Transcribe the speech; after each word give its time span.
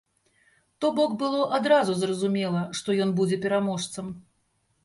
То 0.85 0.89
бок 0.99 1.11
было 1.23 1.41
адразу 1.59 1.97
зразумела, 2.05 2.65
што 2.81 2.99
ён 3.07 3.15
будзе 3.21 3.41
пераможцам. 3.45 4.13